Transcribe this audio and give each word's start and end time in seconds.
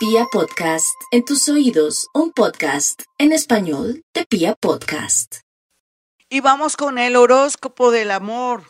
Pia 0.00 0.24
Podcast, 0.32 0.98
en 1.10 1.26
tus 1.26 1.46
oídos, 1.50 2.08
un 2.14 2.32
podcast 2.32 3.02
en 3.18 3.32
español 3.32 4.02
de 4.14 4.24
Pia 4.24 4.54
Podcast. 4.54 5.40
Y 6.30 6.40
vamos 6.40 6.78
con 6.78 6.96
el 6.96 7.16
horóscopo 7.16 7.90
del 7.90 8.10
amor. 8.10 8.62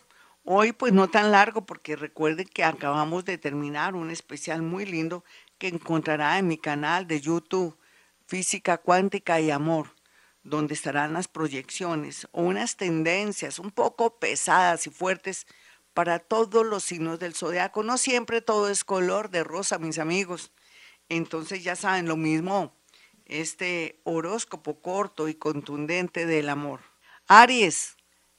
Hoy 0.42 0.72
pues 0.72 0.92
no 0.92 1.08
tan 1.08 1.30
largo 1.30 1.66
porque 1.66 1.94
recuerden 1.94 2.48
que 2.48 2.64
acabamos 2.64 3.24
de 3.24 3.38
terminar 3.38 3.94
un 3.94 4.10
especial 4.10 4.62
muy 4.62 4.86
lindo 4.86 5.22
que 5.58 5.68
encontrará 5.68 6.36
en 6.36 6.48
mi 6.48 6.58
canal 6.58 7.06
de 7.06 7.20
YouTube, 7.20 7.78
Física 8.26 8.78
Cuántica 8.78 9.40
y 9.40 9.52
Amor, 9.52 9.94
donde 10.42 10.74
estarán 10.74 11.12
las 11.12 11.28
proyecciones 11.28 12.26
o 12.32 12.42
unas 12.42 12.76
tendencias 12.76 13.60
un 13.60 13.70
poco 13.70 14.18
pesadas 14.18 14.88
y 14.88 14.90
fuertes 14.90 15.46
para 15.94 16.18
todos 16.18 16.66
los 16.66 16.82
signos 16.82 17.20
del 17.20 17.36
zodiaco. 17.36 17.84
No 17.84 17.98
siempre 17.98 18.40
todo 18.40 18.68
es 18.68 18.82
color 18.82 19.30
de 19.30 19.44
rosa, 19.44 19.78
mis 19.78 20.00
amigos. 20.00 20.50
Entonces 21.10 21.64
ya 21.64 21.74
saben 21.74 22.06
lo 22.06 22.16
mismo, 22.16 22.72
este 23.26 24.00
horóscopo 24.04 24.80
corto 24.80 25.28
y 25.28 25.34
contundente 25.34 26.24
del 26.24 26.48
amor. 26.48 26.80
Aries 27.26 27.96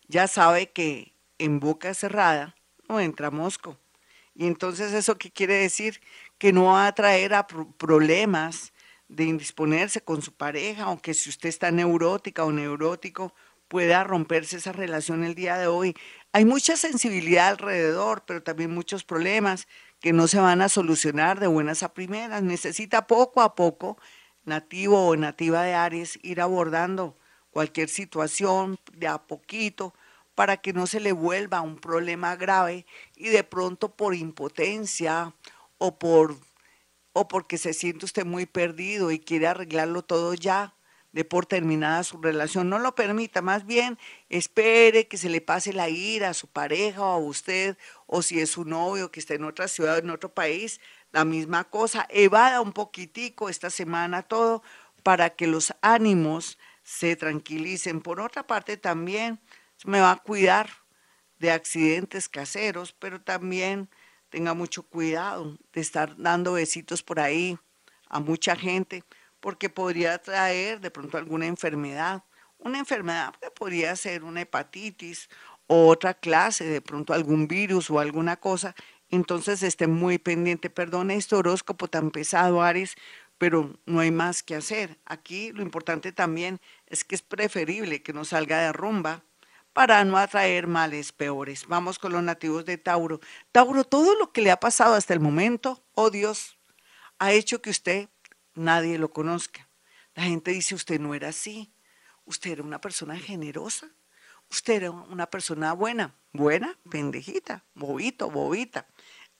ya 0.07 0.27
sabe 0.27 0.71
que 0.71 1.13
en 1.37 1.59
boca 1.59 1.93
cerrada 1.93 2.55
no 2.87 3.01
entra 3.01 3.29
mosco. 3.29 3.77
Y 4.33 4.47
entonces 4.47 4.93
eso 4.93 5.17
qué 5.17 5.31
quiere 5.31 5.55
decir? 5.55 5.99
Que 6.37 6.53
no 6.53 6.65
va 6.65 6.87
a 6.87 6.95
traer 6.95 7.33
a 7.33 7.45
problemas 7.45 8.71
de 9.09 9.25
indisponerse 9.25 9.99
con 10.01 10.21
su 10.21 10.33
pareja, 10.33 10.83
aunque 10.83 11.13
si 11.13 11.29
usted 11.29 11.49
está 11.49 11.71
neurótica 11.71 12.45
o 12.45 12.53
neurótico, 12.53 13.35
pueda 13.67 14.05
romperse 14.05 14.57
esa 14.57 14.71
relación 14.71 15.25
el 15.25 15.35
día 15.35 15.57
de 15.57 15.67
hoy. 15.67 15.93
Hay 16.31 16.45
mucha 16.45 16.77
sensibilidad 16.77 17.49
alrededor, 17.49 18.23
pero 18.25 18.41
también 18.41 18.73
muchos 18.73 19.03
problemas 19.03 19.67
que 20.01 20.13
no 20.13 20.27
se 20.27 20.39
van 20.39 20.61
a 20.61 20.69
solucionar 20.69 21.39
de 21.39 21.47
buenas 21.47 21.83
a 21.83 21.93
primeras. 21.93 22.43
Necesita 22.43 23.07
poco 23.07 23.41
a 23.41 23.55
poco, 23.55 23.97
nativo 24.43 25.07
o 25.07 25.15
nativa 25.15 25.63
de 25.63 25.75
Aries, 25.75 26.19
ir 26.23 26.41
abordando 26.41 27.17
cualquier 27.51 27.87
situación 27.87 28.79
de 28.93 29.07
a 29.07 29.19
poquito 29.19 29.93
para 30.35 30.57
que 30.57 30.73
no 30.73 30.87
se 30.87 30.99
le 30.99 31.11
vuelva 31.11 31.61
un 31.61 31.77
problema 31.77 32.35
grave 32.35 32.85
y 33.15 33.29
de 33.29 33.43
pronto 33.43 33.95
por 33.95 34.15
impotencia 34.15 35.35
o 35.77 35.99
por 35.99 36.37
o 37.13 37.27
porque 37.27 37.57
se 37.57 37.73
siente 37.73 38.05
usted 38.05 38.25
muy 38.25 38.45
perdido 38.45 39.11
y 39.11 39.19
quiere 39.19 39.47
arreglarlo 39.47 40.01
todo 40.01 40.33
ya, 40.33 40.75
de 41.11 41.25
por 41.25 41.45
terminada 41.45 42.03
su 42.03 42.21
relación. 42.21 42.69
No 42.69 42.79
lo 42.79 42.95
permita, 42.95 43.41
más 43.41 43.65
bien 43.65 43.97
espere 44.29 45.07
que 45.07 45.17
se 45.17 45.29
le 45.29 45.41
pase 45.41 45.73
la 45.73 45.89
ira 45.89 46.29
a 46.29 46.33
su 46.33 46.47
pareja 46.47 47.01
o 47.01 47.11
a 47.13 47.17
usted, 47.17 47.77
o 48.07 48.21
si 48.21 48.39
es 48.39 48.51
su 48.51 48.65
novio 48.65 49.11
que 49.11 49.19
está 49.19 49.33
en 49.33 49.43
otra 49.43 49.67
ciudad, 49.67 49.97
en 49.97 50.09
otro 50.09 50.33
país, 50.33 50.79
la 51.11 51.25
misma 51.25 51.65
cosa. 51.65 52.07
Evada 52.09 52.61
un 52.61 52.73
poquitico 52.73 53.49
esta 53.49 53.69
semana 53.69 54.23
todo 54.23 54.63
para 55.03 55.31
que 55.31 55.47
los 55.47 55.73
ánimos 55.81 56.57
se 56.83 57.15
tranquilicen. 57.15 58.01
Por 58.01 58.19
otra 58.19 58.47
parte, 58.47 58.77
también 58.77 59.39
me 59.85 59.99
va 59.99 60.11
a 60.11 60.17
cuidar 60.17 60.69
de 61.39 61.51
accidentes 61.51 62.29
caseros, 62.29 62.93
pero 62.93 63.21
también 63.21 63.89
tenga 64.29 64.53
mucho 64.53 64.83
cuidado 64.83 65.57
de 65.73 65.81
estar 65.81 66.15
dando 66.17 66.53
besitos 66.53 67.03
por 67.03 67.19
ahí 67.19 67.57
a 68.07 68.19
mucha 68.19 68.55
gente, 68.55 69.03
porque 69.41 69.69
podría 69.69 70.17
traer 70.19 70.79
de 70.79 70.91
pronto 70.91 71.17
alguna 71.17 71.47
enfermedad. 71.47 72.23
Una 72.59 72.79
enfermedad 72.79 73.33
que 73.41 73.51
podría 73.51 73.95
ser 73.95 74.23
una 74.23 74.41
hepatitis 74.41 75.29
o 75.67 75.87
otra 75.87 76.13
clase, 76.13 76.65
de 76.65 76.81
pronto 76.81 77.13
algún 77.13 77.47
virus 77.47 77.89
o 77.89 77.99
alguna 77.99 78.37
cosa. 78.37 78.75
Entonces 79.09 79.63
esté 79.63 79.87
muy 79.87 80.19
pendiente. 80.19 80.69
Perdone 80.69 81.15
este 81.15 81.35
horóscopo 81.35 81.87
tan 81.87 82.11
pesado, 82.11 82.61
Aries, 82.61 82.95
pero 83.37 83.77
no 83.85 83.99
hay 83.99 84.11
más 84.11 84.43
que 84.43 84.55
hacer. 84.55 84.99
Aquí 85.05 85.51
lo 85.51 85.63
importante 85.63 86.11
también 86.11 86.61
es 86.87 87.03
que 87.03 87.15
es 87.15 87.23
preferible 87.23 88.03
que 88.03 88.13
no 88.13 88.23
salga 88.23 88.61
de 88.61 88.71
rumba 88.71 89.23
para 89.73 90.03
no 90.05 90.17
atraer 90.17 90.67
males 90.67 91.11
peores. 91.11 91.65
Vamos 91.67 91.97
con 91.97 92.11
los 92.11 92.21
nativos 92.21 92.65
de 92.65 92.77
Tauro. 92.77 93.19
Tauro, 93.51 93.83
todo 93.83 94.15
lo 94.15 94.31
que 94.31 94.41
le 94.41 94.51
ha 94.51 94.59
pasado 94.59 94.95
hasta 94.95 95.13
el 95.13 95.19
momento, 95.19 95.83
oh 95.95 96.09
Dios, 96.09 96.57
ha 97.19 97.31
hecho 97.31 97.61
que 97.61 97.69
usted 97.69 98.09
nadie 98.55 98.97
lo 98.97 99.11
conozca. 99.11 99.67
La 100.15 100.23
gente 100.23 100.51
dice, 100.51 100.75
usted 100.75 100.99
no 100.99 101.13
era 101.13 101.29
así, 101.29 101.71
usted 102.25 102.51
era 102.51 102.63
una 102.63 102.81
persona 102.81 103.17
generosa, 103.17 103.89
usted 104.49 104.73
era 104.75 104.91
una 104.91 105.27
persona 105.27 105.73
buena, 105.73 106.15
buena, 106.33 106.77
pendejita, 106.89 107.63
bobito, 107.73 108.29
bobita. 108.29 108.87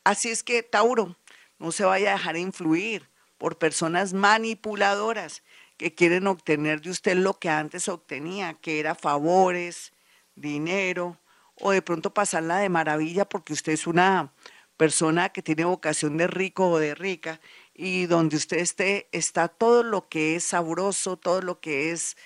Así 0.04 0.30
es 0.30 0.44
que, 0.44 0.64
Tauro, 0.64 1.16
no 1.60 1.72
se 1.72 1.84
vaya 1.84 2.12
a 2.12 2.18
dejar 2.18 2.38
influir 2.38 3.10
por 3.38 3.58
personas 3.58 4.14
manipuladoras 4.14 5.44
que 5.78 5.94
quieren 5.94 6.28
obtener 6.28 6.82
de 6.82 6.92
usted 6.92 7.16
lo 7.16 7.40
que 7.40 7.50
antes 7.50 7.88
obtenía, 7.88 8.54
que 8.54 8.80
era 8.80 8.96
favores, 8.96 9.94
dinero 10.36 11.18
o 11.56 11.72
de 11.72 11.82
pronto 11.82 12.14
pasarla 12.14 12.60
de 12.60 12.70
maravilla 12.70 13.26
porque 13.26 13.54
usted 13.54 13.74
es 13.74 13.88
una 13.88 14.32
persona 14.82 15.30
que 15.30 15.44
tiene 15.44 15.64
vocación 15.64 16.18
de 16.18 16.26
rico 16.26 16.68
o 16.68 16.80
de 16.80 16.96
rica 16.96 17.40
y 17.76 18.08
donde 18.08 18.36
usted 18.36 18.58
esté 18.58 19.08
está 19.12 19.48
todo 19.48 19.84
lo 19.84 20.10
que 20.10 20.36
es 20.36 20.44
sabroso, 20.44 21.18
todo 21.18 21.44
lo 21.44 21.60
que 21.60 21.92
es 21.92 22.18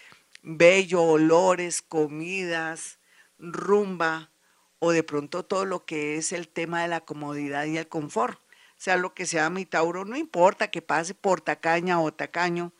bello, 0.41 1.03
olores, 1.03 1.81
comidas, 1.81 2.97
rumba 3.37 4.31
o 4.79 4.91
de 4.91 5.03
pronto 5.03 5.43
todo 5.43 5.65
lo 5.65 5.85
que 5.85 6.15
es 6.15 6.31
el 6.31 6.47
tema 6.47 6.81
de 6.81 6.87
la 6.87 7.01
comodidad 7.01 7.65
y 7.65 7.77
el 7.77 7.89
confort. 7.89 8.39
Sea 8.77 8.95
lo 8.95 9.13
que 9.13 9.25
sea 9.25 9.49
mi 9.49 9.65
Tauro, 9.65 10.05
no 10.05 10.15
importa 10.15 10.71
que 10.71 10.81
pase 10.81 11.13
por 11.13 11.41
tacaña 11.41 11.99
o 11.99 12.13
tacaño 12.13 12.71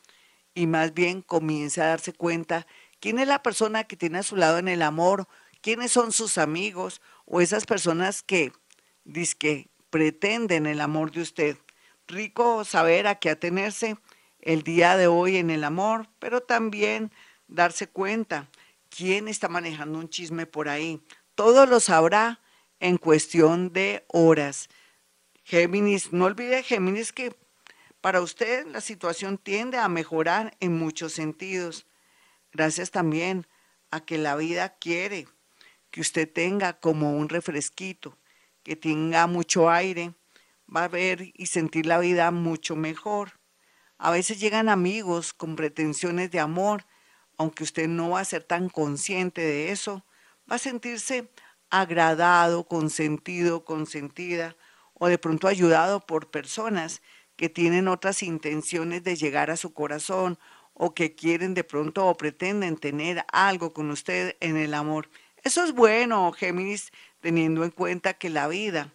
y 0.53 0.67
más 0.67 0.93
bien 0.93 1.21
comience 1.21 1.81
a 1.81 1.87
darse 1.87 2.13
cuenta 2.13 2.65
¿Quién 3.01 3.19
es 3.19 3.27
la 3.27 3.43
persona 3.43 3.83
que 3.83 3.97
tiene 3.97 4.19
a 4.19 4.23
su 4.23 4.37
lado 4.37 4.57
en 4.57 4.69
el 4.69 4.81
amor? 4.81 5.27
¿Quiénes 5.59 5.91
son 5.91 6.13
sus 6.13 6.37
amigos 6.37 7.01
o 7.25 7.41
esas 7.41 7.65
personas 7.65 8.23
que, 8.23 8.53
que 9.37 9.69
pretenden 9.89 10.65
el 10.65 10.81
amor 10.81 11.11
de 11.11 11.21
usted? 11.21 11.57
Rico 12.07 12.63
saber 12.65 13.07
a 13.07 13.15
qué 13.15 13.29
atenerse 13.29 13.97
el 14.39 14.63
día 14.63 14.97
de 14.97 15.07
hoy 15.07 15.37
en 15.37 15.49
el 15.49 15.63
amor, 15.63 16.07
pero 16.19 16.41
también 16.41 17.11
darse 17.47 17.87
cuenta 17.87 18.47
quién 18.89 19.27
está 19.27 19.47
manejando 19.47 19.99
un 19.99 20.09
chisme 20.09 20.45
por 20.45 20.69
ahí. 20.69 21.01
Todo 21.33 21.65
lo 21.65 21.79
sabrá 21.79 22.41
en 22.79 22.97
cuestión 22.97 23.73
de 23.73 24.05
horas. 24.07 24.69
Géminis, 25.43 26.13
no 26.13 26.25
olvide 26.25 26.63
Géminis 26.63 27.11
que 27.11 27.35
para 28.01 28.21
usted 28.21 28.67
la 28.67 28.81
situación 28.81 29.37
tiende 29.37 29.77
a 29.77 29.87
mejorar 29.87 30.55
en 30.59 30.77
muchos 30.77 31.13
sentidos. 31.13 31.87
Gracias 32.51 32.91
también 32.91 33.47
a 33.91 34.05
que 34.05 34.17
la 34.17 34.35
vida 34.35 34.75
quiere 34.77 35.27
que 35.89 36.01
usted 36.01 36.31
tenga 36.31 36.79
como 36.79 37.17
un 37.17 37.29
refresquito, 37.29 38.17
que 38.65 38.75
tenga 38.75 39.27
mucho 39.27 39.69
aire, 39.69 40.15
va 40.75 40.85
a 40.85 40.87
ver 40.87 41.31
y 41.35 41.45
sentir 41.45 41.85
la 41.85 41.99
vida 41.99 42.31
mucho 42.31 42.75
mejor. 42.75 43.39
A 43.99 44.09
veces 44.09 44.39
llegan 44.39 44.69
amigos 44.69 45.33
con 45.33 45.55
pretensiones 45.55 46.31
de 46.31 46.39
amor, 46.39 46.85
aunque 47.37 47.63
usted 47.63 47.87
no 47.87 48.09
va 48.09 48.21
a 48.21 48.25
ser 48.25 48.43
tan 48.43 48.69
consciente 48.69 49.41
de 49.41 49.71
eso, 49.71 50.03
va 50.51 50.55
a 50.55 50.59
sentirse 50.59 51.29
agradado, 51.69 52.67
consentido, 52.67 53.63
consentida 53.63 54.55
o 54.95 55.07
de 55.07 55.19
pronto 55.19 55.47
ayudado 55.47 55.99
por 55.99 56.31
personas 56.31 57.03
que 57.35 57.49
tienen 57.49 57.87
otras 57.87 58.23
intenciones 58.23 59.03
de 59.03 59.15
llegar 59.15 59.51
a 59.51 59.57
su 59.57 59.73
corazón 59.73 60.39
o 60.73 60.95
que 60.95 61.13
quieren 61.13 61.53
de 61.53 61.63
pronto 61.63 62.07
o 62.07 62.17
pretenden 62.17 62.77
tener 62.77 63.25
algo 63.31 63.73
con 63.73 63.91
usted 63.91 64.35
en 64.39 64.57
el 64.57 64.73
amor. 64.73 65.09
Eso 65.43 65.63
es 65.63 65.73
bueno, 65.73 66.31
Géminis, 66.31 66.91
teniendo 67.25 67.63
en 67.63 67.71
cuenta 67.71 68.13
que 68.13 68.29
la 68.29 68.47
vida 68.47 68.93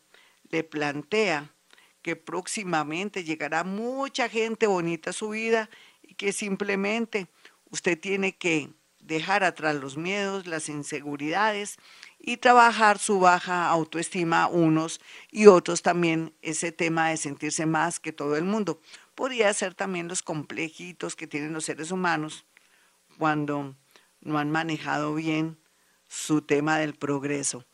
le 0.50 0.62
plantea 0.62 1.52
que 2.00 2.14
próximamente 2.14 3.24
llegará 3.24 3.64
mucha 3.64 4.28
gente 4.28 4.68
bonita 4.68 5.10
a 5.10 5.12
su 5.12 5.30
vida 5.30 5.68
y 6.00 6.14
que 6.14 6.32
simplemente 6.32 7.26
usted 7.72 7.98
tiene 7.98 8.36
que 8.36 8.70
dejar 9.00 9.42
atrás 9.42 9.74
los 9.74 9.96
miedos, 9.96 10.46
las 10.46 10.68
inseguridades 10.68 11.76
y 12.20 12.36
trabajar 12.36 13.00
su 13.00 13.18
baja 13.18 13.68
autoestima 13.68 14.46
unos 14.46 15.00
y 15.32 15.46
otros 15.46 15.82
también 15.82 16.32
ese 16.40 16.70
tema 16.70 17.08
de 17.08 17.16
sentirse 17.16 17.66
más 17.66 17.98
que 17.98 18.12
todo 18.12 18.36
el 18.36 18.44
mundo 18.44 18.80
podría 19.16 19.52
ser 19.54 19.74
también 19.74 20.06
los 20.06 20.22
complejitos 20.22 21.16
que 21.16 21.26
tienen 21.26 21.52
los 21.52 21.64
seres 21.64 21.90
humanos 21.90 22.46
cuando 23.18 23.74
no 24.20 24.38
han 24.38 24.52
manejado 24.52 25.16
bien 25.16 25.58
su 26.06 26.42
tema 26.42 26.78
del 26.78 26.94
progreso. 26.94 27.66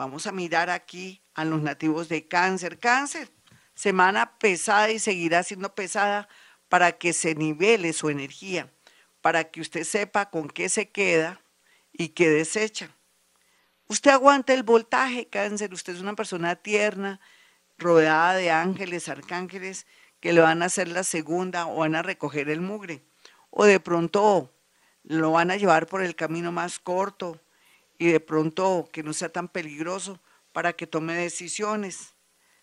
Vamos 0.00 0.26
a 0.26 0.32
mirar 0.32 0.70
aquí 0.70 1.20
a 1.34 1.44
los 1.44 1.60
nativos 1.60 2.08
de 2.08 2.26
cáncer. 2.26 2.78
Cáncer, 2.78 3.30
semana 3.74 4.38
pesada 4.38 4.90
y 4.90 4.98
seguirá 4.98 5.42
siendo 5.42 5.74
pesada 5.74 6.26
para 6.70 6.92
que 6.92 7.12
se 7.12 7.34
nivele 7.34 7.92
su 7.92 8.08
energía, 8.08 8.72
para 9.20 9.50
que 9.50 9.60
usted 9.60 9.84
sepa 9.84 10.30
con 10.30 10.48
qué 10.48 10.70
se 10.70 10.88
queda 10.88 11.42
y 11.92 12.08
qué 12.08 12.30
desecha. 12.30 12.96
Usted 13.88 14.12
aguanta 14.12 14.54
el 14.54 14.62
voltaje, 14.62 15.28
cáncer, 15.28 15.74
usted 15.74 15.92
es 15.92 16.00
una 16.00 16.16
persona 16.16 16.56
tierna, 16.56 17.20
rodeada 17.76 18.36
de 18.36 18.50
ángeles, 18.50 19.06
arcángeles, 19.10 19.86
que 20.20 20.32
le 20.32 20.40
van 20.40 20.62
a 20.62 20.66
hacer 20.66 20.88
la 20.88 21.04
segunda 21.04 21.66
o 21.66 21.80
van 21.80 21.94
a 21.94 22.00
recoger 22.00 22.48
el 22.48 22.62
mugre. 22.62 23.04
O 23.50 23.66
de 23.66 23.80
pronto 23.80 24.50
lo 25.02 25.32
van 25.32 25.50
a 25.50 25.56
llevar 25.56 25.86
por 25.86 26.02
el 26.02 26.16
camino 26.16 26.52
más 26.52 26.78
corto 26.78 27.38
y 28.00 28.10
de 28.10 28.18
pronto 28.18 28.88
que 28.90 29.02
no 29.02 29.12
sea 29.12 29.28
tan 29.28 29.48
peligroso 29.48 30.20
para 30.52 30.72
que 30.72 30.86
tome 30.86 31.12
decisiones. 31.12 32.14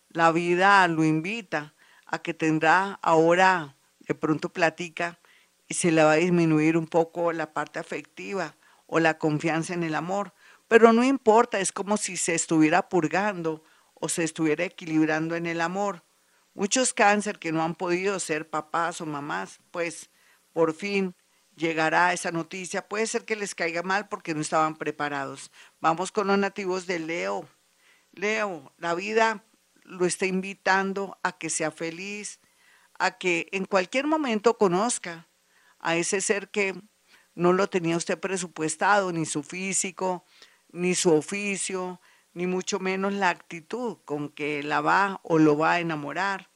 La 0.08 0.32
vida 0.32 0.86
lo 0.88 1.04
invita 1.04 1.76
a 2.06 2.18
que 2.18 2.34
tendrá 2.34 2.98
ahora, 3.02 3.76
de 4.00 4.16
pronto 4.16 4.48
platica 4.52 5.20
y 5.68 5.74
se 5.74 5.92
le 5.92 6.02
va 6.02 6.12
a 6.12 6.16
disminuir 6.16 6.76
un 6.76 6.88
poco 6.88 7.32
la 7.32 7.52
parte 7.52 7.78
afectiva 7.78 8.56
o 8.88 8.98
la 8.98 9.18
confianza 9.18 9.74
en 9.74 9.84
el 9.84 9.94
amor. 9.94 10.34
Pero 10.66 10.92
no 10.92 11.04
importa, 11.04 11.60
es 11.60 11.70
como 11.70 11.98
si 11.98 12.16
se 12.16 12.34
estuviera 12.34 12.88
purgando 12.88 13.62
o 13.94 14.08
se 14.08 14.24
estuviera 14.24 14.64
equilibrando 14.64 15.36
en 15.36 15.46
el 15.46 15.60
amor. 15.60 16.02
Muchos 16.52 16.92
cáncer 16.92 17.38
que 17.38 17.52
no 17.52 17.62
han 17.62 17.76
podido 17.76 18.18
ser 18.18 18.50
papás 18.50 19.00
o 19.00 19.06
mamás, 19.06 19.60
pues 19.70 20.10
por 20.52 20.74
fin 20.74 21.14
llegará 21.58 22.12
esa 22.12 22.32
noticia. 22.32 22.88
Puede 22.88 23.06
ser 23.06 23.24
que 23.24 23.36
les 23.36 23.54
caiga 23.54 23.82
mal 23.82 24.08
porque 24.08 24.34
no 24.34 24.40
estaban 24.40 24.76
preparados. 24.76 25.50
Vamos 25.80 26.12
con 26.12 26.28
los 26.28 26.38
nativos 26.38 26.86
de 26.86 27.00
Leo. 27.00 27.48
Leo, 28.12 28.72
la 28.78 28.94
vida 28.94 29.44
lo 29.82 30.06
está 30.06 30.26
invitando 30.26 31.18
a 31.22 31.36
que 31.36 31.50
sea 31.50 31.70
feliz, 31.70 32.40
a 32.98 33.18
que 33.18 33.48
en 33.52 33.64
cualquier 33.64 34.06
momento 34.06 34.56
conozca 34.56 35.28
a 35.78 35.96
ese 35.96 36.20
ser 36.20 36.50
que 36.50 36.74
no 37.34 37.52
lo 37.52 37.68
tenía 37.68 37.96
usted 37.96 38.18
presupuestado, 38.18 39.12
ni 39.12 39.24
su 39.26 39.42
físico, 39.42 40.24
ni 40.70 40.94
su 40.94 41.12
oficio, 41.12 42.00
ni 42.32 42.46
mucho 42.46 42.80
menos 42.80 43.12
la 43.12 43.30
actitud 43.30 43.98
con 44.04 44.28
que 44.28 44.62
la 44.62 44.80
va 44.80 45.20
o 45.22 45.38
lo 45.38 45.56
va 45.56 45.72
a 45.72 45.80
enamorar. 45.80 46.50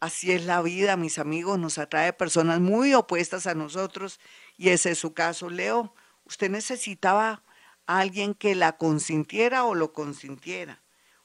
Así 0.00 0.32
es 0.32 0.46
la 0.46 0.62
vida, 0.62 0.96
mis 0.96 1.18
amigos, 1.18 1.58
nos 1.58 1.76
atrae 1.76 2.14
personas 2.14 2.58
muy 2.58 2.94
opuestas 2.94 3.46
a 3.46 3.54
nosotros 3.54 4.18
y 4.56 4.70
ese 4.70 4.92
es 4.92 4.98
su 4.98 5.12
caso. 5.12 5.50
Leo, 5.50 5.94
usted 6.24 6.48
necesitaba 6.48 7.42
a 7.86 7.98
alguien 7.98 8.32
que 8.32 8.54
la 8.54 8.78
consintiera 8.78 9.64
o 9.64 9.74
lo 9.74 9.92
consintiera. 9.92 10.82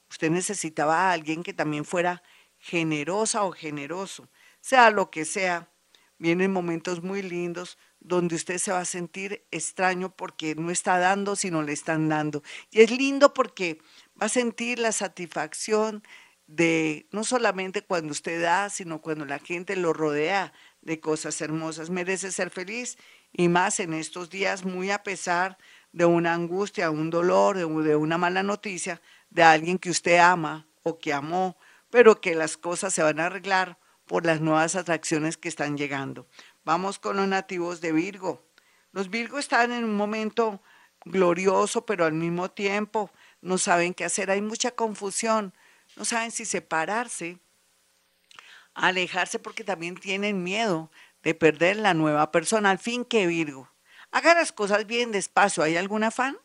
Usted 0.10 0.30
necesitaba 0.30 1.04
a 1.04 1.13
alguien 1.13 1.42
que 1.42 1.54
también 1.54 1.86
fuera 1.86 2.22
generosa 2.57 3.44
o 3.44 3.54
generoso, 3.54 4.27
sea 4.60 4.89
lo 4.89 5.10
que 5.10 5.24
sea. 5.24 5.69
Vienen 6.18 6.51
momentos 6.51 7.01
muy 7.01 7.22
lindos 7.22 7.77
donde 8.01 8.36
usted 8.36 8.57
se 8.57 8.72
va 8.72 8.80
a 8.80 8.86
sentir 8.86 9.45
extraño 9.51 10.16
porque 10.16 10.54
no 10.56 10.69
está 10.69 11.00
dando, 11.00 11.38
sino 11.38 11.62
le 11.62 11.72
están 11.72 12.10
dando. 12.10 12.44
Y 12.72 12.81
es 12.81 12.92
lindo 12.92 13.33
porque 13.33 13.80
va 14.22 14.25
a 14.25 14.30
sentir 14.30 14.80
la 14.80 14.92
satisfacción 14.92 16.04
de 16.48 17.08
no 17.12 17.24
solamente 17.24 17.82
cuando 17.82 18.12
usted 18.12 18.42
da, 18.42 18.70
sino 18.70 19.02
cuando 19.02 19.26
la 19.26 19.40
gente 19.40 19.76
lo 19.76 19.94
rodea 19.94 20.54
de 20.82 21.00
cosas 21.00 21.42
hermosas. 21.42 21.90
Merece 21.90 22.32
ser 22.32 22.50
feliz 22.50 22.98
y 23.34 23.50
más 23.50 23.80
en 23.80 23.94
estos 23.94 24.30
días, 24.30 24.64
muy 24.64 24.92
a 24.92 25.04
pesar 25.04 25.58
de 25.92 26.06
una 26.06 26.34
angustia, 26.34 26.92
un 26.92 27.10
dolor, 27.10 27.58
de 27.58 27.96
una 27.96 28.18
mala 28.18 28.44
noticia 28.44 29.02
de 29.30 29.44
alguien 29.44 29.78
que 29.78 29.90
usted 29.90 30.18
ama 30.18 30.68
o 30.84 31.00
que 31.00 31.14
amó, 31.14 31.58
pero 31.90 32.22
que 32.22 32.36
las 32.36 32.58
cosas 32.58 32.94
se 32.94 33.02
van 33.02 33.20
a 33.20 33.28
arreglar 33.28 33.78
por 34.06 34.26
las 34.26 34.40
nuevas 34.40 34.76
atracciones 34.76 35.38
que 35.38 35.50
están 35.50 35.78
llegando. 35.78 36.28
Vamos 36.64 37.00
con 37.00 37.16
los 37.16 37.28
nativos 37.28 37.82
de 37.82 37.92
Virgo. 37.92 38.46
Los 38.92 39.10
Virgo 39.10 39.40
están 39.40 39.72
en 39.72 39.84
un 39.84 39.96
momento 39.96 40.62
glorioso, 41.06 41.86
pero 41.86 42.06
al 42.06 42.14
mismo 42.14 42.50
tiempo 42.52 43.12
no 43.42 43.58
saben 43.58 43.94
qué 43.94 44.06
hacer. 44.06 44.32
Hay 44.32 44.42
mucha 44.42 44.72
confusión. 44.72 45.54
No 45.96 46.06
saben 46.06 46.32
si 46.32 46.46
separarse, 46.46 47.40
alejarse 48.74 49.40
porque 49.40 49.64
también 49.64 49.96
tienen 49.96 50.44
miedo 50.44 50.92
de 51.24 51.34
perder 51.34 51.78
la 51.78 51.94
nueva 51.94 52.32
persona. 52.32 52.70
Al 52.72 52.80
fin 52.80 53.06
que 53.06 53.28
Virgo. 53.28 53.72
Haga 54.12 54.34
las 54.36 54.52
cosas 54.52 54.86
bien 54.86 55.12
despacio. 55.12 55.64
¿Hay 55.64 55.76
algún 55.78 56.04
afán? 56.04 56.38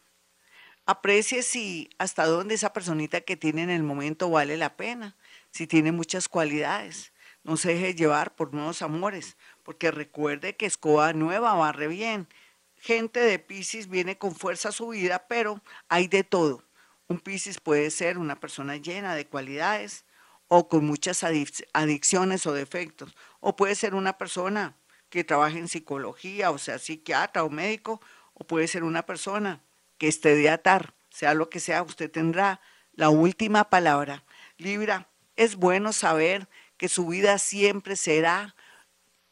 Aprecie 0.86 1.42
si 1.42 1.90
hasta 1.98 2.26
dónde 2.26 2.54
esa 2.54 2.72
personita 2.72 3.20
que 3.20 3.36
tiene 3.36 3.62
en 3.62 3.70
el 3.70 3.82
momento 3.82 4.30
vale 4.30 4.56
la 4.56 4.76
pena, 4.76 5.16
si 5.50 5.66
tiene 5.66 5.92
muchas 5.92 6.28
cualidades. 6.28 7.12
No 7.44 7.56
se 7.56 7.74
deje 7.74 7.94
llevar 7.94 8.34
por 8.34 8.54
nuevos 8.54 8.82
amores, 8.82 9.36
porque 9.62 9.90
recuerde 9.90 10.56
que 10.56 10.66
escoba 10.66 11.12
nueva 11.12 11.54
barre 11.54 11.86
bien. 11.86 12.28
Gente 12.76 13.20
de 13.20 13.38
Pisces 13.38 13.88
viene 13.88 14.18
con 14.18 14.34
fuerza 14.34 14.70
a 14.70 14.72
su 14.72 14.88
vida, 14.88 15.26
pero 15.28 15.62
hay 15.88 16.08
de 16.08 16.24
todo. 16.24 16.64
Un 17.10 17.18
Pisces 17.18 17.58
puede 17.58 17.90
ser 17.90 18.18
una 18.18 18.38
persona 18.38 18.76
llena 18.76 19.16
de 19.16 19.26
cualidades 19.26 20.04
o 20.46 20.68
con 20.68 20.86
muchas 20.86 21.24
adicciones 21.24 22.46
o 22.46 22.52
defectos, 22.52 23.16
o 23.40 23.56
puede 23.56 23.74
ser 23.74 23.96
una 23.96 24.16
persona 24.16 24.76
que 25.08 25.24
trabaja 25.24 25.58
en 25.58 25.66
psicología, 25.66 26.52
o 26.52 26.58
sea, 26.58 26.78
psiquiatra 26.78 27.42
o 27.42 27.50
médico, 27.50 28.00
o 28.34 28.44
puede 28.44 28.68
ser 28.68 28.84
una 28.84 29.02
persona 29.02 29.60
que 29.98 30.06
esté 30.06 30.36
de 30.36 30.50
atar, 30.50 30.94
sea 31.08 31.34
lo 31.34 31.50
que 31.50 31.58
sea, 31.58 31.82
usted 31.82 32.08
tendrá 32.08 32.60
la 32.92 33.10
última 33.10 33.70
palabra. 33.70 34.22
Libra, 34.56 35.08
es 35.34 35.56
bueno 35.56 35.92
saber 35.92 36.48
que 36.76 36.88
su 36.88 37.08
vida 37.08 37.38
siempre 37.38 37.96
será 37.96 38.54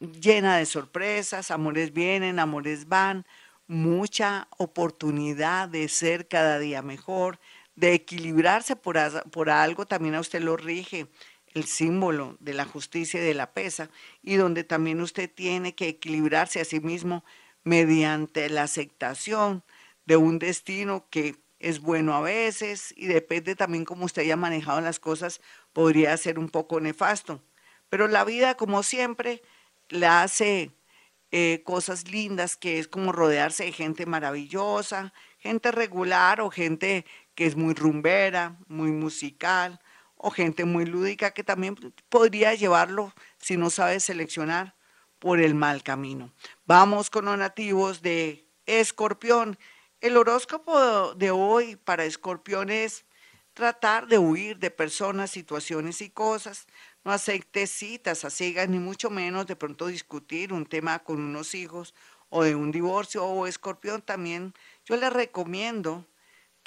llena 0.00 0.56
de 0.56 0.66
sorpresas, 0.66 1.52
amores 1.52 1.92
vienen, 1.92 2.40
amores 2.40 2.88
van, 2.88 3.24
mucha 3.68 4.48
oportunidad 4.56 5.68
de 5.68 5.88
ser 5.88 6.26
cada 6.26 6.58
día 6.58 6.82
mejor, 6.82 7.38
de 7.78 7.94
equilibrarse 7.94 8.74
por, 8.74 8.98
por 9.30 9.50
algo, 9.50 9.86
también 9.86 10.16
a 10.16 10.20
usted 10.20 10.42
lo 10.42 10.56
rige 10.56 11.06
el 11.54 11.64
símbolo 11.64 12.36
de 12.40 12.52
la 12.52 12.64
justicia 12.64 13.20
y 13.20 13.24
de 13.24 13.34
la 13.34 13.52
pesa, 13.52 13.88
y 14.20 14.34
donde 14.34 14.64
también 14.64 15.00
usted 15.00 15.30
tiene 15.32 15.76
que 15.76 15.88
equilibrarse 15.88 16.60
a 16.60 16.64
sí 16.64 16.80
mismo 16.80 17.24
mediante 17.62 18.48
la 18.50 18.64
aceptación 18.64 19.62
de 20.06 20.16
un 20.16 20.40
destino 20.40 21.06
que 21.08 21.36
es 21.60 21.80
bueno 21.80 22.14
a 22.14 22.20
veces 22.20 22.92
y 22.96 23.06
depende 23.06 23.54
también 23.54 23.84
cómo 23.84 24.06
usted 24.06 24.22
haya 24.22 24.36
manejado 24.36 24.80
las 24.80 24.98
cosas, 24.98 25.40
podría 25.72 26.16
ser 26.16 26.40
un 26.40 26.48
poco 26.48 26.80
nefasto. 26.80 27.44
Pero 27.88 28.08
la 28.08 28.24
vida, 28.24 28.56
como 28.56 28.82
siempre, 28.82 29.40
le 29.88 30.06
hace 30.06 30.72
eh, 31.30 31.62
cosas 31.64 32.10
lindas, 32.10 32.56
que 32.56 32.78
es 32.78 32.88
como 32.88 33.12
rodearse 33.12 33.64
de 33.64 33.72
gente 33.72 34.04
maravillosa, 34.04 35.12
gente 35.38 35.70
regular 35.70 36.40
o 36.40 36.50
gente 36.50 37.04
que 37.38 37.46
es 37.46 37.54
muy 37.54 37.72
rumbera, 37.72 38.56
muy 38.66 38.90
musical, 38.90 39.78
o 40.16 40.28
gente 40.32 40.64
muy 40.64 40.84
lúdica 40.84 41.30
que 41.30 41.44
también 41.44 41.76
podría 42.08 42.52
llevarlo, 42.54 43.14
si 43.38 43.56
no 43.56 43.70
sabe 43.70 44.00
seleccionar, 44.00 44.74
por 45.20 45.38
el 45.38 45.54
mal 45.54 45.84
camino. 45.84 46.32
Vamos 46.66 47.10
con 47.10 47.26
los 47.26 47.38
nativos 47.38 48.02
de 48.02 48.44
Escorpión. 48.66 49.56
El 50.00 50.16
horóscopo 50.16 51.14
de 51.14 51.30
hoy 51.30 51.76
para 51.76 52.04
Escorpión 52.04 52.70
es 52.70 53.04
tratar 53.54 54.08
de 54.08 54.18
huir 54.18 54.58
de 54.58 54.72
personas, 54.72 55.30
situaciones 55.30 56.02
y 56.02 56.10
cosas 56.10 56.66
no 57.04 57.12
acepte 57.12 57.68
citas 57.68 58.24
a 58.24 58.30
ciegas, 58.30 58.68
ni 58.68 58.80
mucho 58.80 59.10
menos 59.10 59.46
de 59.46 59.54
pronto 59.54 59.86
discutir 59.86 60.52
un 60.52 60.66
tema 60.66 60.98
con 60.98 61.20
unos 61.20 61.54
hijos 61.54 61.94
o 62.30 62.42
de 62.42 62.56
un 62.56 62.72
divorcio 62.72 63.24
o 63.24 63.46
escorpión 63.46 64.02
también. 64.02 64.54
Yo 64.84 64.96
le 64.96 65.08
recomiendo 65.08 66.04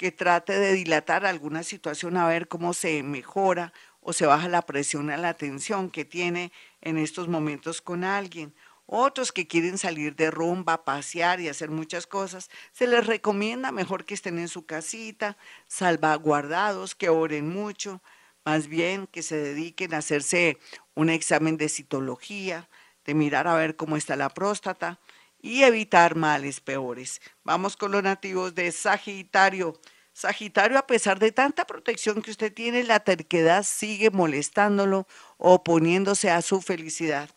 que 0.02 0.10
trate 0.10 0.58
de 0.58 0.72
dilatar 0.72 1.24
alguna 1.24 1.62
situación 1.62 2.16
a 2.16 2.26
ver 2.26 2.48
cómo 2.48 2.74
se 2.74 3.04
mejora 3.04 3.72
o 4.00 4.12
se 4.12 4.26
baja 4.26 4.48
la 4.48 4.62
presión 4.62 5.10
a 5.10 5.16
la 5.16 5.34
tensión 5.34 5.90
que 5.90 6.04
tiene 6.04 6.50
en 6.80 6.98
estos 6.98 7.28
momentos 7.28 7.80
con 7.80 8.02
alguien. 8.02 8.52
Otros 8.86 9.30
que 9.30 9.46
quieren 9.46 9.78
salir 9.78 10.16
de 10.16 10.32
rumba, 10.32 10.84
pasear 10.84 11.38
y 11.38 11.48
hacer 11.48 11.70
muchas 11.70 12.08
cosas, 12.08 12.50
se 12.72 12.88
les 12.88 13.06
recomienda 13.06 13.70
mejor 13.70 14.04
que 14.04 14.14
estén 14.14 14.40
en 14.40 14.48
su 14.48 14.66
casita, 14.66 15.36
salvaguardados, 15.68 16.96
que 16.96 17.08
oren 17.08 17.48
mucho, 17.48 18.02
más 18.44 18.66
bien 18.66 19.06
que 19.06 19.22
se 19.22 19.36
dediquen 19.36 19.94
a 19.94 19.98
hacerse 19.98 20.58
un 20.96 21.10
examen 21.10 21.58
de 21.58 21.68
citología, 21.68 22.68
de 23.04 23.14
mirar 23.14 23.46
a 23.46 23.54
ver 23.54 23.76
cómo 23.76 23.96
está 23.96 24.16
la 24.16 24.30
próstata 24.30 24.98
y 25.40 25.62
evitar 25.62 26.16
males 26.16 26.58
peores. 26.58 27.20
Vamos 27.44 27.76
con 27.76 27.92
los 27.92 28.02
nativos 28.02 28.56
de 28.56 28.72
Sagitario. 28.72 29.78
Sagitario, 30.12 30.78
a 30.78 30.86
pesar 30.86 31.18
de 31.18 31.32
tanta 31.32 31.66
protección 31.66 32.22
que 32.22 32.30
usted 32.30 32.52
tiene, 32.52 32.84
la 32.84 33.00
terquedad 33.00 33.62
sigue 33.62 34.10
molestándolo, 34.10 35.06
oponiéndose 35.38 36.30
a 36.30 36.42
su 36.42 36.60
felicidad. 36.60 37.30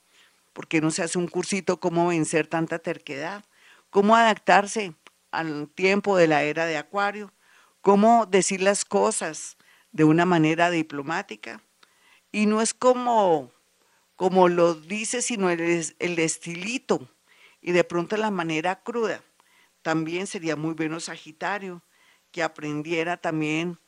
¿Por 0.53 0.67
qué 0.67 0.81
no 0.81 0.91
se 0.91 1.03
hace 1.03 1.17
un 1.17 1.27
cursito 1.27 1.79
cómo 1.79 2.07
vencer 2.07 2.47
tanta 2.47 2.79
terquedad? 2.79 3.43
¿Cómo 3.89 4.15
adaptarse 4.15 4.93
al 5.31 5.69
tiempo 5.69 6.17
de 6.17 6.27
la 6.27 6.43
era 6.43 6.65
de 6.65 6.77
Acuario? 6.77 7.31
¿Cómo 7.81 8.25
decir 8.25 8.61
las 8.61 8.83
cosas 8.83 9.57
de 9.95 10.03
una 10.03 10.25
manera 10.25 10.69
diplomática. 10.71 11.61
Y 12.29 12.47
no 12.47 12.61
es 12.61 12.73
como, 12.73 13.53
como 14.17 14.49
lo 14.49 14.75
dice, 14.75 15.21
sino 15.21 15.49
el, 15.49 15.61
el 15.61 16.19
estilito 16.19 17.07
y 17.61 17.71
de 17.71 17.85
pronto 17.85 18.17
la 18.17 18.29
manera 18.29 18.83
cruda. 18.83 19.23
También 19.81 20.27
sería 20.27 20.57
muy 20.57 20.73
bueno 20.73 20.99
Sagitario 20.99 21.81
que 22.35 22.43
aprendiera 22.43 23.15
también 23.15 23.79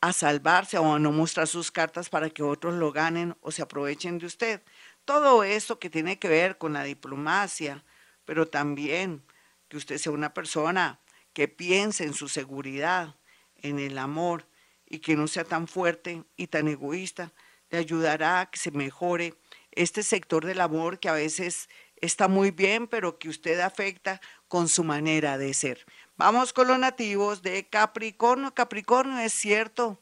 a 0.00 0.12
salvarse 0.12 0.76
o 0.76 0.92
a 0.92 0.98
no 0.98 1.12
mostrar 1.12 1.46
sus 1.46 1.70
cartas 1.70 2.08
para 2.08 2.30
que 2.30 2.42
otros 2.42 2.74
lo 2.74 2.90
ganen 2.90 3.36
o 3.42 3.52
se 3.52 3.62
aprovechen 3.62 4.18
de 4.18 4.26
usted. 4.26 4.60
Todo 5.04 5.44
eso 5.44 5.78
que 5.78 5.88
tiene 5.88 6.18
que 6.18 6.26
ver 6.26 6.58
con 6.58 6.72
la 6.72 6.82
diplomacia, 6.82 7.84
pero 8.24 8.48
también 8.48 9.22
que 9.68 9.76
usted 9.76 9.98
sea 9.98 10.10
una 10.10 10.34
persona 10.34 10.98
que 11.32 11.46
piense 11.46 12.02
en 12.02 12.12
su 12.12 12.28
seguridad, 12.28 13.14
en 13.54 13.78
el 13.78 13.96
amor 13.98 14.48
y 14.84 14.98
que 14.98 15.14
no 15.14 15.28
sea 15.28 15.44
tan 15.44 15.68
fuerte 15.68 16.24
y 16.36 16.48
tan 16.48 16.66
egoísta, 16.66 17.30
le 17.70 17.78
ayudará 17.78 18.40
a 18.40 18.50
que 18.50 18.58
se 18.58 18.72
mejore 18.72 19.34
este 19.70 20.02
sector 20.02 20.44
del 20.44 20.60
amor 20.60 20.98
que 20.98 21.08
a 21.08 21.12
veces 21.12 21.68
está 22.00 22.26
muy 22.26 22.50
bien, 22.50 22.88
pero 22.88 23.20
que 23.20 23.28
usted 23.28 23.60
afecta 23.60 24.20
con 24.48 24.68
su 24.68 24.82
manera 24.82 25.38
de 25.38 25.54
ser. 25.54 25.86
Vamos 26.16 26.52
con 26.52 26.68
los 26.68 26.78
nativos 26.78 27.42
de 27.42 27.66
Capricornio. 27.68 28.52
Capricornio 28.52 29.18
es 29.18 29.32
cierto, 29.32 29.98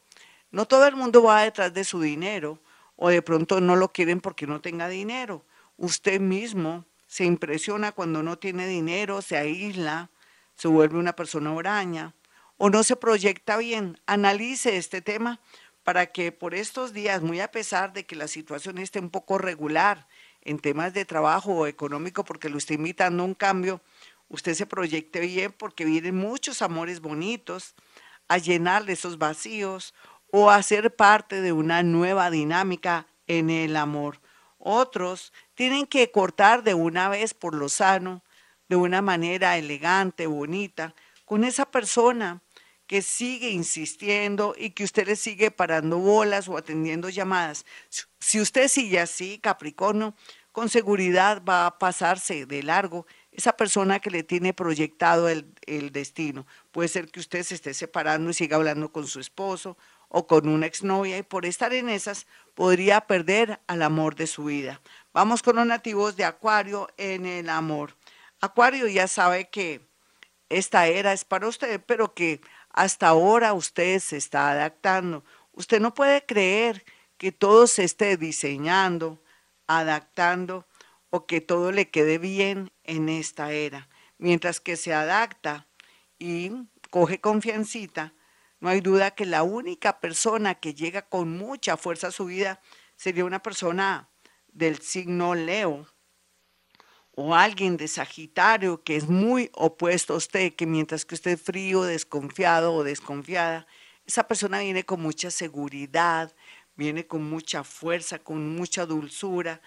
no 0.51 0.65
todo 0.65 0.85
el 0.85 0.95
mundo 0.95 1.23
va 1.23 1.43
detrás 1.43 1.73
de 1.73 1.85
su 1.85 2.01
dinero 2.01 2.59
o 2.97 3.09
de 3.09 3.21
pronto 3.21 3.61
no 3.61 3.77
lo 3.77 3.93
quieren 3.93 4.19
porque 4.19 4.45
no 4.45 4.59
tenga 4.59 4.89
dinero. 4.89 5.45
Usted 5.77 6.19
mismo 6.19 6.85
se 7.07 7.23
impresiona 7.23 7.93
cuando 7.93 8.23
no 8.23 8.37
tiene 8.37 8.67
dinero, 8.67 9.21
se 9.21 9.37
aísla, 9.37 10.09
se 10.55 10.67
vuelve 10.67 10.99
una 10.99 11.15
persona 11.15 11.53
huraña 11.53 12.13
o 12.57 12.69
no 12.69 12.83
se 12.83 12.97
proyecta 12.97 13.55
bien. 13.57 13.97
Analice 14.05 14.75
este 14.75 15.01
tema 15.01 15.39
para 15.83 16.07
que 16.07 16.31
por 16.33 16.53
estos 16.53 16.93
días, 16.93 17.21
muy 17.21 17.39
a 17.39 17.51
pesar 17.51 17.93
de 17.93 18.05
que 18.05 18.17
la 18.17 18.27
situación 18.27 18.77
esté 18.77 18.99
un 18.99 19.09
poco 19.09 19.37
regular 19.37 20.07
en 20.41 20.59
temas 20.59 20.93
de 20.93 21.05
trabajo 21.05 21.53
o 21.53 21.67
económico, 21.67 22.25
porque 22.25 22.49
lo 22.49 22.57
está 22.57 22.73
invitando 22.73 23.23
a 23.23 23.25
un 23.25 23.33
cambio, 23.33 23.81
usted 24.31 24.53
se 24.53 24.65
proyecte 24.65 25.19
bien 25.19 25.51
porque 25.51 25.85
vienen 25.85 26.15
muchos 26.15 26.61
amores 26.61 27.01
bonitos 27.01 27.75
a 28.29 28.37
llenar 28.37 28.89
esos 28.89 29.17
vacíos 29.17 29.93
o 30.31 30.49
a 30.49 30.63
ser 30.63 30.95
parte 30.95 31.41
de 31.41 31.51
una 31.51 31.83
nueva 31.83 32.31
dinámica 32.31 33.07
en 33.27 33.49
el 33.49 33.75
amor. 33.75 34.21
Otros 34.57 35.33
tienen 35.53 35.85
que 35.85 36.11
cortar 36.11 36.63
de 36.63 36.73
una 36.73 37.09
vez 37.09 37.33
por 37.33 37.53
lo 37.53 37.67
sano, 37.67 38.23
de 38.69 38.77
una 38.77 39.01
manera 39.01 39.57
elegante, 39.57 40.27
bonita, 40.27 40.95
con 41.25 41.43
esa 41.43 41.65
persona 41.69 42.41
que 42.87 43.01
sigue 43.01 43.49
insistiendo 43.49 44.55
y 44.57 44.69
que 44.69 44.85
usted 44.85 45.07
le 45.07 45.17
sigue 45.17 45.51
parando 45.51 45.97
bolas 45.97 46.47
o 46.47 46.57
atendiendo 46.57 47.09
llamadas. 47.09 47.65
Si 48.19 48.39
usted 48.39 48.69
sigue 48.69 48.99
así, 48.99 49.39
Capricornio, 49.39 50.13
con 50.51 50.69
seguridad 50.69 51.41
va 51.47 51.65
a 51.65 51.79
pasarse 51.79 52.45
de 52.45 52.63
largo 52.63 53.05
esa 53.31 53.53
persona 53.53 53.99
que 53.99 54.11
le 54.11 54.23
tiene 54.23 54.53
proyectado 54.53 55.29
el, 55.29 55.45
el, 55.65 55.91
destino. 55.91 56.45
Puede 56.71 56.89
ser 56.89 57.09
que 57.09 57.19
usted 57.19 57.43
se 57.43 57.55
esté 57.55 57.73
separando 57.73 58.29
y 58.29 58.33
siga 58.33 58.57
hablando 58.57 58.91
con 58.91 59.07
su 59.07 59.19
esposo 59.19 59.77
o 60.09 60.27
con 60.27 60.49
una 60.49 60.65
exnovia 60.65 61.17
y 61.17 61.23
por 61.23 61.45
estar 61.45 61.73
en 61.73 61.87
esas 61.87 62.27
podría 62.53 63.01
perder 63.01 63.61
al 63.67 63.81
amor 63.81 64.15
de 64.15 64.27
su 64.27 64.45
vida. 64.45 64.81
Vamos 65.13 65.41
con 65.41 65.55
los 65.55 65.65
nativos 65.65 66.17
de 66.17 66.25
Acuario 66.25 66.89
en 66.97 67.25
el 67.25 67.49
amor. 67.49 67.95
Acuario 68.41 68.87
ya 68.87 69.07
sabe 69.07 69.49
que 69.49 69.81
esta 70.49 70.87
era 70.87 71.13
es 71.13 71.23
para 71.23 71.47
usted, 71.47 71.81
pero 71.85 72.13
que 72.13 72.41
hasta 72.69 73.07
ahora 73.07 73.53
usted 73.53 73.99
se 73.99 74.17
está 74.17 74.51
adaptando. 74.51 75.23
Usted 75.53 75.79
no 75.79 75.93
puede 75.93 76.25
creer 76.25 76.83
que 77.17 77.31
todo 77.31 77.67
se 77.67 77.83
esté 77.83 78.17
diseñando, 78.17 79.21
adaptando 79.67 80.65
o 81.11 81.27
que 81.27 81.41
todo 81.41 81.71
le 81.71 81.91
quede 81.91 82.17
bien 82.17 82.71
en 82.83 83.09
esta 83.09 83.51
era. 83.51 83.87
Mientras 84.17 84.59
que 84.59 84.75
se 84.75 84.93
adapta 84.93 85.67
y 86.17 86.51
coge 86.89 87.21
confiancita, 87.21 88.13
no 88.59 88.69
hay 88.69 88.81
duda 88.81 89.11
que 89.11 89.25
la 89.25 89.43
única 89.43 89.99
persona 89.99 90.55
que 90.55 90.73
llega 90.73 91.03
con 91.03 91.37
mucha 91.37 91.77
fuerza 91.77 92.07
a 92.07 92.11
su 92.11 92.25
vida 92.25 92.61
sería 92.95 93.25
una 93.25 93.41
persona 93.41 94.09
del 94.47 94.79
signo 94.79 95.35
Leo, 95.35 95.87
o 97.13 97.35
alguien 97.35 97.77
de 97.77 97.87
Sagitario 97.87 98.83
que 98.83 98.95
es 98.95 99.09
muy 99.09 99.49
opuesto 99.53 100.13
a 100.13 100.17
usted, 100.17 100.53
que 100.55 100.65
mientras 100.65 101.05
que 101.05 101.15
usted 101.15 101.31
es 101.31 101.41
frío, 101.41 101.83
desconfiado 101.83 102.73
o 102.73 102.83
desconfiada, 102.83 103.67
esa 104.05 104.27
persona 104.27 104.59
viene 104.59 104.85
con 104.85 105.01
mucha 105.01 105.29
seguridad, 105.29 106.33
viene 106.75 107.05
con 107.05 107.23
mucha 107.23 107.63
fuerza, 107.63 108.19
con 108.19 108.55
mucha 108.55 108.85
dulzura, 108.85 109.61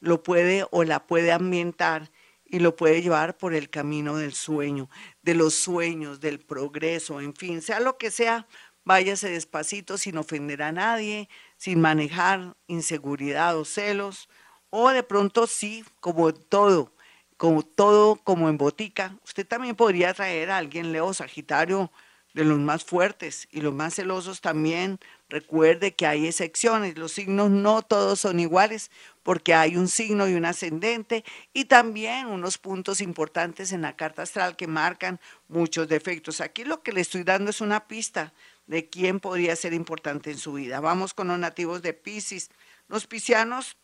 lo 0.00 0.22
puede 0.22 0.66
o 0.70 0.84
la 0.84 1.06
puede 1.06 1.32
ambientar 1.32 2.10
y 2.44 2.58
lo 2.58 2.74
puede 2.74 3.00
llevar 3.00 3.38
por 3.38 3.54
el 3.54 3.70
camino 3.70 4.16
del 4.16 4.32
sueño, 4.32 4.90
de 5.22 5.34
los 5.34 5.54
sueños, 5.54 6.20
del 6.20 6.40
progreso, 6.40 7.20
en 7.20 7.34
fin, 7.34 7.62
sea 7.62 7.78
lo 7.78 7.96
que 7.96 8.10
sea, 8.10 8.48
váyase 8.84 9.30
despacito 9.30 9.98
sin 9.98 10.16
ofender 10.16 10.62
a 10.62 10.72
nadie, 10.72 11.28
sin 11.56 11.80
manejar 11.80 12.56
inseguridad 12.66 13.56
o 13.56 13.64
celos, 13.64 14.28
o 14.70 14.90
de 14.90 15.02
pronto 15.02 15.46
sí, 15.46 15.84
como 16.00 16.32
todo, 16.34 16.92
como 17.36 17.62
todo 17.62 18.16
como 18.16 18.48
en 18.48 18.58
botica, 18.58 19.16
usted 19.24 19.46
también 19.46 19.76
podría 19.76 20.12
traer 20.12 20.50
a 20.50 20.58
alguien 20.58 20.92
Leo 20.92 21.14
Sagitario 21.14 21.90
de 22.34 22.44
los 22.44 22.58
más 22.58 22.84
fuertes 22.84 23.48
y 23.50 23.60
los 23.60 23.74
más 23.74 23.94
celosos 23.94 24.40
también. 24.40 24.98
Recuerde 25.28 25.94
que 25.94 26.06
hay 26.06 26.26
excepciones, 26.26 26.98
los 26.98 27.12
signos 27.12 27.50
no 27.50 27.82
todos 27.82 28.20
son 28.20 28.40
iguales 28.40 28.90
porque 29.22 29.54
hay 29.54 29.76
un 29.76 29.88
signo 29.88 30.28
y 30.28 30.34
un 30.34 30.44
ascendente 30.44 31.24
y 31.52 31.66
también 31.66 32.26
unos 32.26 32.58
puntos 32.58 33.00
importantes 33.00 33.72
en 33.72 33.82
la 33.82 33.96
carta 33.96 34.22
astral 34.22 34.56
que 34.56 34.66
marcan 34.66 35.20
muchos 35.48 35.88
defectos. 35.88 36.40
Aquí 36.40 36.64
lo 36.64 36.82
que 36.82 36.92
le 36.92 37.00
estoy 37.00 37.22
dando 37.22 37.50
es 37.50 37.60
una 37.60 37.86
pista 37.86 38.32
de 38.66 38.88
quién 38.88 39.20
podría 39.20 39.56
ser 39.56 39.72
importante 39.72 40.30
en 40.30 40.38
su 40.38 40.54
vida. 40.54 40.80
Vamos 40.80 41.12
con 41.12 41.28
los 41.28 41.38
nativos 41.38 41.82
de 41.82 41.92
Pisces. 41.92 42.50
Los 42.88 43.06
piscianos 43.06 43.76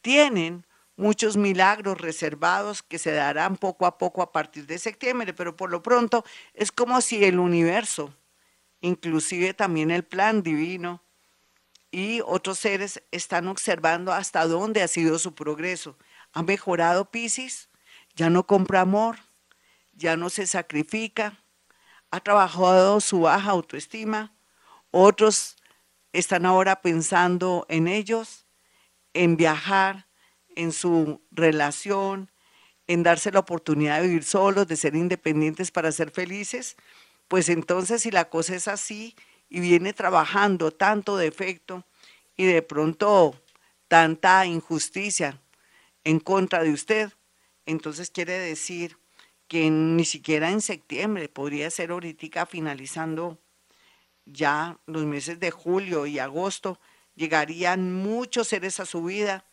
tienen 0.00 0.64
muchos 0.96 1.36
milagros 1.36 2.00
reservados 2.00 2.82
que 2.82 2.98
se 2.98 3.12
darán 3.12 3.56
poco 3.56 3.86
a 3.86 3.98
poco 3.98 4.22
a 4.22 4.32
partir 4.32 4.66
de 4.66 4.78
septiembre, 4.78 5.34
pero 5.34 5.56
por 5.56 5.70
lo 5.70 5.82
pronto 5.82 6.24
es 6.54 6.70
como 6.70 7.00
si 7.00 7.24
el 7.24 7.38
universo, 7.38 8.14
inclusive 8.80 9.54
también 9.54 9.90
el 9.90 10.04
plan 10.04 10.42
divino 10.42 11.02
y 11.92 12.22
otros 12.24 12.58
seres 12.58 13.02
están 13.12 13.46
observando 13.46 14.12
hasta 14.12 14.46
dónde 14.46 14.82
ha 14.82 14.88
sido 14.88 15.18
su 15.18 15.34
progreso. 15.34 15.96
¿Ha 16.32 16.42
mejorado 16.42 17.10
Pisces? 17.10 17.68
¿Ya 18.16 18.30
no 18.30 18.46
compra 18.46 18.80
amor? 18.80 19.18
¿Ya 19.92 20.16
no 20.16 20.30
se 20.30 20.46
sacrifica? 20.46 21.44
¿Ha 22.10 22.20
trabajado 22.20 23.00
su 23.00 23.20
baja 23.20 23.50
autoestima? 23.50 24.34
Otros 24.90 25.56
están 26.12 26.46
ahora 26.46 26.80
pensando 26.80 27.66
en 27.68 27.86
ellos 27.86 28.46
en 29.14 29.36
viajar, 29.36 30.06
en 30.56 30.72
su 30.72 31.22
relación, 31.30 32.30
en 32.86 33.02
darse 33.02 33.30
la 33.30 33.40
oportunidad 33.40 34.00
de 34.00 34.08
vivir 34.08 34.24
solos, 34.24 34.66
de 34.66 34.76
ser 34.76 34.96
independientes 34.96 35.70
para 35.70 35.92
ser 35.92 36.10
felices, 36.10 36.76
pues 37.28 37.48
entonces 37.48 38.02
si 38.02 38.10
la 38.10 38.28
cosa 38.28 38.54
es 38.54 38.68
así 38.68 39.14
y 39.54 39.60
viene 39.60 39.92
trabajando 39.92 40.70
tanto 40.70 41.18
defecto 41.18 41.84
y 42.38 42.46
de 42.46 42.62
pronto 42.62 43.38
tanta 43.86 44.46
injusticia 44.46 45.42
en 46.04 46.20
contra 46.20 46.62
de 46.62 46.70
usted, 46.70 47.12
entonces 47.66 48.10
quiere 48.10 48.38
decir 48.38 48.96
que 49.48 49.68
ni 49.68 50.06
siquiera 50.06 50.50
en 50.50 50.62
septiembre, 50.62 51.28
podría 51.28 51.70
ser 51.70 51.90
ahorita 51.90 52.46
finalizando 52.46 53.38
ya 54.24 54.78
los 54.86 55.04
meses 55.04 55.38
de 55.38 55.50
julio 55.50 56.06
y 56.06 56.18
agosto, 56.18 56.80
llegarían 57.14 57.92
muchos 57.92 58.48
seres 58.48 58.80
a 58.80 58.86
su 58.86 59.04
vida 59.04 59.44